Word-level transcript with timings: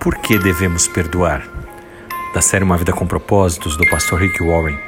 Por 0.00 0.16
que 0.16 0.38
devemos 0.38 0.88
perdoar? 0.88 1.46
Da 2.32 2.40
série 2.40 2.64
Uma 2.64 2.78
Vida 2.78 2.90
com 2.90 3.06
Propósitos, 3.06 3.76
do 3.76 3.86
pastor 3.90 4.18
Rick 4.18 4.42
Warren. 4.42 4.78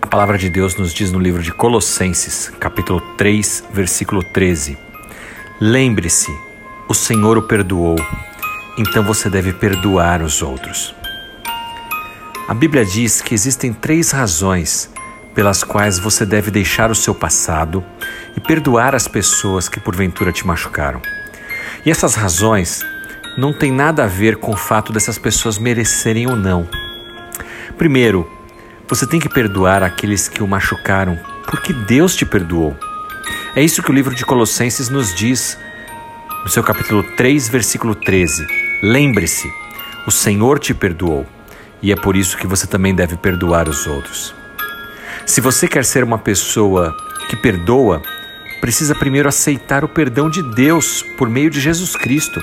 A 0.00 0.06
palavra 0.06 0.38
de 0.38 0.48
Deus 0.48 0.76
nos 0.76 0.94
diz 0.94 1.12
no 1.12 1.18
livro 1.18 1.42
de 1.42 1.52
Colossenses, 1.52 2.50
capítulo 2.58 3.02
3, 3.18 3.64
versículo 3.70 4.22
13: 4.32 4.78
Lembre-se, 5.60 6.34
o 6.88 6.94
Senhor 6.94 7.36
o 7.36 7.42
perdoou, 7.42 7.96
então 8.78 9.04
você 9.04 9.28
deve 9.28 9.52
perdoar 9.52 10.22
os 10.22 10.40
outros. 10.40 10.94
A 12.48 12.54
Bíblia 12.54 12.86
diz 12.86 13.20
que 13.20 13.34
existem 13.34 13.74
três 13.74 14.10
razões 14.10 14.90
pelas 15.34 15.62
quais 15.62 15.98
você 15.98 16.24
deve 16.24 16.50
deixar 16.50 16.90
o 16.90 16.94
seu 16.94 17.14
passado 17.14 17.84
e 18.34 18.40
perdoar 18.40 18.94
as 18.94 19.06
pessoas 19.06 19.68
que 19.68 19.78
porventura 19.78 20.32
te 20.32 20.46
machucaram. 20.46 21.02
E 21.84 21.90
essas 21.90 22.14
razões 22.14 22.82
não 23.36 23.52
têm 23.52 23.70
nada 23.70 24.04
a 24.04 24.06
ver 24.06 24.36
com 24.36 24.52
o 24.52 24.56
fato 24.56 24.92
dessas 24.92 25.18
pessoas 25.18 25.58
merecerem 25.58 26.26
ou 26.26 26.36
não. 26.36 26.68
Primeiro, 27.76 28.30
você 28.88 29.06
tem 29.06 29.20
que 29.20 29.28
perdoar 29.28 29.82
aqueles 29.82 30.28
que 30.28 30.42
o 30.42 30.48
machucaram, 30.48 31.18
porque 31.46 31.72
Deus 31.72 32.14
te 32.14 32.24
perdoou. 32.24 32.76
É 33.54 33.62
isso 33.62 33.82
que 33.82 33.90
o 33.90 33.94
livro 33.94 34.14
de 34.14 34.24
Colossenses 34.24 34.88
nos 34.88 35.14
diz, 35.14 35.58
no 36.42 36.48
seu 36.48 36.62
capítulo 36.62 37.02
3, 37.02 37.48
versículo 37.48 37.94
13. 37.94 38.46
Lembre-se, 38.82 39.50
o 40.06 40.10
Senhor 40.10 40.58
te 40.58 40.72
perdoou, 40.72 41.26
e 41.82 41.92
é 41.92 41.96
por 41.96 42.16
isso 42.16 42.36
que 42.36 42.46
você 42.46 42.66
também 42.66 42.94
deve 42.94 43.16
perdoar 43.16 43.68
os 43.68 43.86
outros. 43.86 44.34
Se 45.26 45.40
você 45.40 45.66
quer 45.66 45.84
ser 45.84 46.04
uma 46.04 46.18
pessoa 46.18 46.94
que 47.28 47.36
perdoa, 47.36 48.00
precisa 48.60 48.94
primeiro 48.94 49.28
aceitar 49.28 49.84
o 49.84 49.88
perdão 49.88 50.30
de 50.30 50.42
Deus 50.54 51.02
por 51.18 51.28
meio 51.28 51.50
de 51.50 51.60
Jesus 51.60 51.96
Cristo. 51.96 52.40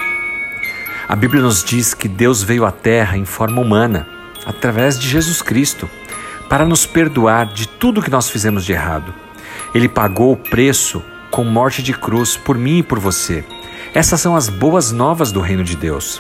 A 1.14 1.16
Bíblia 1.16 1.44
nos 1.44 1.64
diz 1.64 1.94
que 1.94 2.08
Deus 2.08 2.42
veio 2.42 2.66
à 2.66 2.72
Terra 2.72 3.16
em 3.16 3.24
forma 3.24 3.62
humana, 3.62 4.08
através 4.48 4.98
de 4.98 5.08
Jesus 5.08 5.44
Cristo, 5.44 5.88
para 6.50 6.66
nos 6.66 6.88
perdoar 6.88 7.54
de 7.54 7.68
tudo 7.68 8.02
que 8.02 8.10
nós 8.10 8.32
fizemos 8.32 8.66
de 8.66 8.72
errado. 8.72 9.14
Ele 9.76 9.88
pagou 9.88 10.32
o 10.32 10.36
preço 10.36 11.04
com 11.30 11.44
morte 11.44 11.84
de 11.84 11.94
cruz 11.94 12.36
por 12.36 12.58
mim 12.58 12.80
e 12.80 12.84
por 12.84 12.98
você. 12.98 13.46
Essas 13.94 14.22
são 14.22 14.36
as 14.36 14.50
boas 14.50 14.92
novas 14.92 15.32
do 15.32 15.40
reino 15.40 15.64
de 15.64 15.76
Deus. 15.76 16.20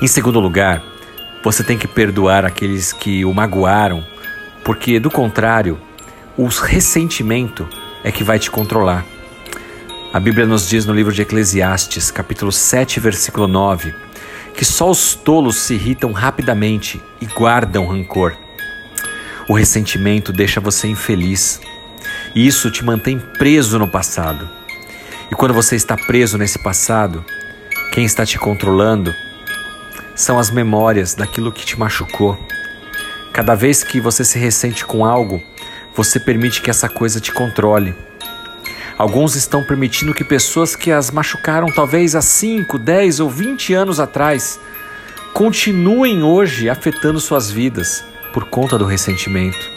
Em 0.00 0.06
segundo 0.06 0.38
lugar, 0.38 0.80
você 1.42 1.64
tem 1.64 1.76
que 1.76 1.88
perdoar 1.88 2.44
aqueles 2.44 2.92
que 2.92 3.24
o 3.24 3.34
magoaram 3.34 4.04
porque 4.62 5.00
do 5.00 5.10
contrário, 5.10 5.80
o 6.36 6.46
ressentimento 6.46 7.68
é 8.04 8.12
que 8.12 8.22
vai 8.22 8.38
te 8.38 8.52
controlar. 8.52 9.04
A 10.12 10.18
Bíblia 10.18 10.46
nos 10.46 10.68
diz 10.68 10.86
no 10.86 10.94
livro 10.94 11.12
de 11.12 11.22
Eclesiastes, 11.22 12.10
capítulo 12.10 12.50
7, 12.50 12.98
versículo 13.00 13.46
9, 13.46 13.94
que 14.54 14.64
só 14.64 14.90
os 14.90 15.14
tolos 15.14 15.56
se 15.56 15.74
irritam 15.74 16.12
rapidamente 16.12 17.00
e 17.20 17.26
guardam 17.26 17.86
rancor. 17.86 18.36
O 19.48 19.54
ressentimento 19.54 20.32
deixa 20.32 20.60
você 20.60 20.88
infeliz 20.88 21.60
e 22.34 22.46
isso 22.46 22.70
te 22.70 22.84
mantém 22.84 23.18
preso 23.38 23.78
no 23.78 23.88
passado. 23.88 24.48
E 25.30 25.34
quando 25.34 25.54
você 25.54 25.76
está 25.76 25.96
preso 25.96 26.38
nesse 26.38 26.58
passado, 26.58 27.24
quem 27.92 28.04
está 28.04 28.24
te 28.24 28.38
controlando 28.38 29.14
são 30.14 30.38
as 30.38 30.50
memórias 30.50 31.14
daquilo 31.14 31.52
que 31.52 31.64
te 31.64 31.78
machucou 31.78 32.38
Cada 33.38 33.54
vez 33.54 33.84
que 33.84 34.00
você 34.00 34.24
se 34.24 34.36
ressente 34.36 34.84
com 34.84 35.04
algo, 35.04 35.40
você 35.94 36.18
permite 36.18 36.60
que 36.60 36.70
essa 36.70 36.88
coisa 36.88 37.20
te 37.20 37.30
controle. 37.30 37.94
Alguns 38.98 39.36
estão 39.36 39.62
permitindo 39.62 40.12
que 40.12 40.24
pessoas 40.24 40.74
que 40.74 40.90
as 40.90 41.12
machucaram 41.12 41.68
talvez 41.72 42.16
há 42.16 42.20
5, 42.20 42.76
10 42.76 43.20
ou 43.20 43.30
20 43.30 43.72
anos 43.72 44.00
atrás 44.00 44.58
continuem 45.32 46.24
hoje 46.24 46.68
afetando 46.68 47.20
suas 47.20 47.48
vidas 47.48 48.04
por 48.32 48.46
conta 48.46 48.76
do 48.76 48.84
ressentimento. 48.84 49.70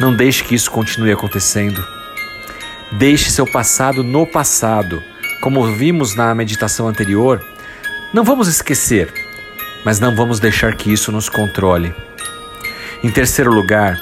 Não 0.00 0.12
deixe 0.12 0.42
que 0.42 0.56
isso 0.56 0.72
continue 0.72 1.12
acontecendo. 1.12 1.86
Deixe 2.90 3.30
seu 3.30 3.46
passado 3.46 4.02
no 4.02 4.26
passado. 4.26 5.00
Como 5.40 5.64
vimos 5.74 6.16
na 6.16 6.34
meditação 6.34 6.88
anterior, 6.88 7.40
não 8.12 8.24
vamos 8.24 8.48
esquecer, 8.48 9.12
mas 9.84 10.00
não 10.00 10.16
vamos 10.16 10.40
deixar 10.40 10.74
que 10.74 10.92
isso 10.92 11.12
nos 11.12 11.28
controle. 11.28 11.94
Em 13.04 13.10
terceiro 13.10 13.52
lugar, 13.52 14.00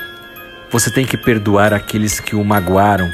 você 0.71 0.91
tem 0.91 1.05
que 1.05 1.19
perdoar 1.19 1.75
aqueles 1.75 2.19
que 2.19 2.35
o 2.35 2.43
magoaram, 2.43 3.13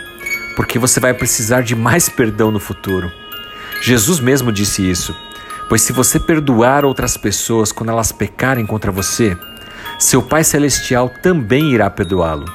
porque 0.56 0.78
você 0.78 1.00
vai 1.00 1.14
precisar 1.14 1.62
de 1.62 1.74
mais 1.74 2.08
perdão 2.08 2.50
no 2.50 2.60
futuro. 2.60 3.10
Jesus 3.80 4.20
mesmo 4.20 4.52
disse 4.52 4.88
isso, 4.88 5.14
pois 5.68 5.82
se 5.82 5.92
você 5.92 6.20
perdoar 6.20 6.84
outras 6.84 7.16
pessoas 7.16 7.72
quando 7.72 7.90
elas 7.90 8.12
pecarem 8.12 8.64
contra 8.66 8.92
você, 8.92 9.36
seu 9.98 10.22
Pai 10.22 10.44
Celestial 10.44 11.08
também 11.22 11.72
irá 11.72 11.88
perdoá-lo. 11.90 12.46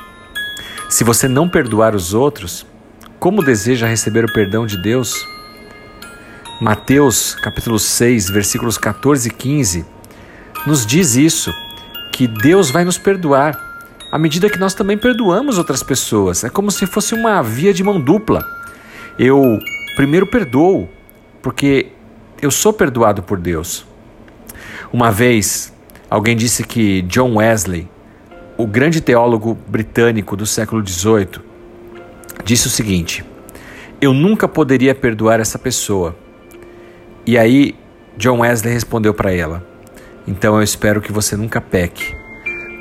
Se 0.89 1.03
você 1.03 1.27
não 1.27 1.49
perdoar 1.49 1.95
os 1.95 2.13
outros, 2.13 2.65
como 3.19 3.43
deseja 3.43 3.87
receber 3.87 4.23
o 4.23 4.33
perdão 4.33 4.65
de 4.65 4.77
Deus? 4.81 5.15
Mateus 6.61 7.35
capítulo 7.35 7.77
6, 7.77 8.29
versículos 8.29 8.77
14 8.77 9.27
e 9.27 9.31
15 9.31 9.97
nos 10.65 10.85
diz 10.85 11.15
isso 11.15 11.53
que 12.11 12.27
Deus 12.27 12.69
vai 12.69 12.83
nos 12.83 12.97
perdoar 12.97 13.66
à 14.11 14.17
medida 14.17 14.49
que 14.49 14.59
nós 14.59 14.73
também 14.73 14.97
perdoamos 14.97 15.57
outras 15.57 15.83
pessoas. 15.83 16.43
É 16.43 16.49
como 16.49 16.71
se 16.71 16.85
fosse 16.85 17.13
uma 17.13 17.41
via 17.41 17.73
de 17.73 17.83
mão 17.83 17.99
dupla. 17.99 18.43
Eu 19.17 19.59
primeiro 19.95 20.27
perdoo, 20.27 20.89
porque 21.41 21.87
eu 22.41 22.51
sou 22.51 22.71
perdoado 22.73 23.23
por 23.23 23.37
Deus. 23.37 23.85
Uma 24.91 25.11
vez, 25.11 25.73
alguém 26.09 26.35
disse 26.35 26.63
que 26.63 27.01
John 27.03 27.35
Wesley, 27.35 27.89
o 28.57 28.65
grande 28.65 29.01
teólogo 29.01 29.57
britânico 29.67 30.35
do 30.35 30.45
século 30.45 30.85
XVIII, 30.87 31.41
disse 32.43 32.67
o 32.67 32.69
seguinte: 32.69 33.25
Eu 33.99 34.13
nunca 34.13 34.47
poderia 34.47 34.95
perdoar 34.95 35.39
essa 35.39 35.59
pessoa. 35.59 36.15
E 37.25 37.37
aí, 37.37 37.75
John 38.17 38.39
Wesley 38.39 38.73
respondeu 38.73 39.13
para 39.13 39.33
ela: 39.33 39.77
então 40.27 40.57
eu 40.57 40.61
espero 40.61 40.99
que 40.99 41.11
você 41.11 41.37
nunca 41.37 41.61
peque, 41.61 42.13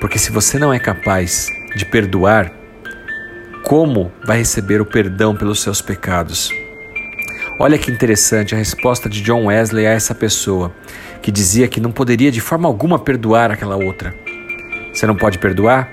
porque 0.00 0.18
se 0.18 0.30
você 0.30 0.58
não 0.58 0.72
é 0.72 0.78
capaz 0.78 1.48
de 1.74 1.84
perdoar, 1.84 2.52
como 3.64 4.12
vai 4.24 4.38
receber 4.38 4.80
o 4.80 4.86
perdão 4.86 5.34
pelos 5.34 5.60
seus 5.60 5.80
pecados? 5.80 6.50
Olha 7.58 7.78
que 7.78 7.90
interessante 7.90 8.54
a 8.54 8.58
resposta 8.58 9.08
de 9.08 9.22
John 9.22 9.46
Wesley 9.46 9.86
a 9.86 9.90
essa 9.90 10.14
pessoa 10.14 10.72
que 11.22 11.32
dizia 11.32 11.66
que 11.66 11.80
não 11.80 11.90
poderia 11.90 12.30
de 12.30 12.40
forma 12.40 12.68
alguma 12.68 12.98
perdoar 12.98 13.50
aquela 13.50 13.76
outra. 13.76 14.14
Você 14.92 15.06
não 15.06 15.16
pode 15.16 15.38
perdoar? 15.38 15.90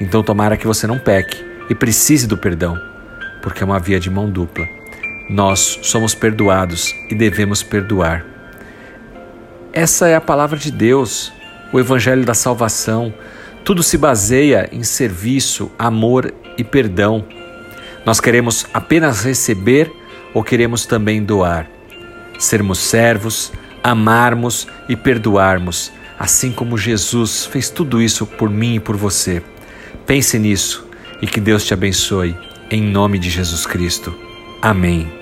Então 0.00 0.22
tomara 0.22 0.56
que 0.56 0.66
você 0.66 0.86
não 0.86 0.98
peque 0.98 1.44
e 1.68 1.74
precise 1.74 2.26
do 2.26 2.38
perdão, 2.38 2.80
porque 3.42 3.62
é 3.62 3.66
uma 3.66 3.78
via 3.78 4.00
de 4.00 4.08
mão 4.08 4.30
dupla. 4.30 4.66
Nós 5.28 5.80
somos 5.82 6.14
perdoados 6.14 6.94
e 7.10 7.14
devemos 7.14 7.62
perdoar. 7.62 8.24
Essa 9.72 10.08
é 10.08 10.14
a 10.14 10.20
palavra 10.20 10.58
de 10.58 10.70
Deus, 10.70 11.32
o 11.72 11.80
Evangelho 11.80 12.24
da 12.24 12.34
salvação. 12.34 13.12
Tudo 13.64 13.82
se 13.82 13.96
baseia 13.96 14.68
em 14.72 14.82
serviço, 14.82 15.70
amor 15.78 16.32
e 16.58 16.64
perdão. 16.64 17.24
Nós 18.04 18.20
queremos 18.20 18.66
apenas 18.74 19.24
receber 19.24 19.90
ou 20.34 20.42
queremos 20.42 20.84
também 20.84 21.22
doar? 21.22 21.68
Sermos 22.38 22.78
servos, 22.78 23.52
amarmos 23.82 24.66
e 24.88 24.96
perdoarmos, 24.96 25.92
assim 26.18 26.50
como 26.52 26.76
Jesus 26.78 27.46
fez 27.46 27.70
tudo 27.70 28.02
isso 28.02 28.26
por 28.26 28.50
mim 28.50 28.76
e 28.76 28.80
por 28.80 28.96
você. 28.96 29.42
Pense 30.06 30.38
nisso 30.38 30.86
e 31.20 31.26
que 31.26 31.40
Deus 31.40 31.64
te 31.64 31.72
abençoe, 31.72 32.36
em 32.70 32.82
nome 32.82 33.18
de 33.18 33.30
Jesus 33.30 33.64
Cristo. 33.64 34.14
Amém. 34.60 35.21